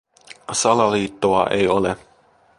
Salaliittoa 0.53 1.47
ei 1.51 1.67
ole. 1.67 1.97